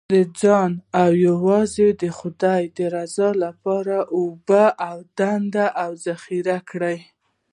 [0.13, 0.71] د ځان
[1.01, 4.63] او یوازې د خدای د رضا لپاره اوبه
[5.17, 6.99] ډنډ او ذخیره کړئ.